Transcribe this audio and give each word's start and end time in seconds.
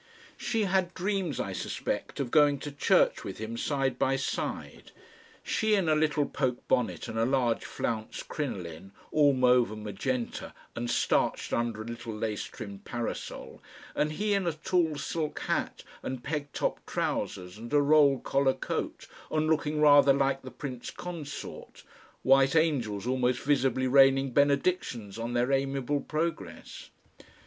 She 0.39 0.63
had 0.63 0.95
dreams, 0.95 1.39
I 1.39 1.53
suspect, 1.53 2.19
of 2.19 2.31
going 2.31 2.57
to 2.61 2.71
church 2.71 3.23
with 3.23 3.37
him 3.37 3.55
side 3.55 3.99
by 3.99 4.15
side; 4.15 4.91
she 5.43 5.75
in 5.75 5.87
a 5.87 5.93
little 5.93 6.25
poke 6.25 6.67
bonnet 6.67 7.07
and 7.07 7.19
a 7.19 7.23
large 7.23 7.63
flounced 7.63 8.27
crinoline, 8.27 8.93
all 9.11 9.31
mauve 9.33 9.71
and 9.71 9.83
magenta 9.83 10.55
and 10.75 10.89
starched 10.89 11.53
under 11.53 11.83
a 11.83 11.85
little 11.85 12.15
lace 12.15 12.45
trimmed 12.45 12.83
parasol, 12.83 13.61
and 13.93 14.13
he 14.13 14.33
in 14.33 14.47
a 14.47 14.53
tall 14.53 14.95
silk 14.95 15.41
hat 15.41 15.83
and 16.01 16.23
peg 16.23 16.51
top 16.51 16.83
trousers 16.87 17.59
and 17.59 17.71
a 17.71 17.79
roll 17.79 18.17
collar 18.19 18.55
coat, 18.55 19.05
and 19.29 19.45
looking 19.45 19.79
rather 19.79 20.13
like 20.13 20.41
the 20.41 20.49
Prince 20.49 20.89
Consort, 20.89 21.83
white 22.23 22.55
angels 22.55 23.05
almost 23.05 23.41
visibly 23.41 23.85
raining 23.85 24.31
benedictions 24.31 25.19
on 25.19 25.33
their 25.33 25.51
amiable 25.51 25.99
progress. 26.01 26.89